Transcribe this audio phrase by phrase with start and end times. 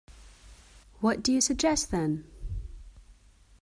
[0.99, 2.25] What do you suggest, then?